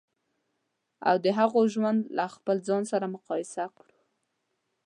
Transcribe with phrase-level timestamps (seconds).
[1.09, 3.95] او د هغوی ژوند له خپل ځان سره مقایسه کړو.